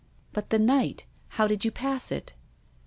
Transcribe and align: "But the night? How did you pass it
"But 0.33 0.49
the 0.49 0.57
night? 0.57 1.05
How 1.27 1.45
did 1.45 1.63
you 1.63 1.69
pass 1.69 2.11
it 2.11 2.33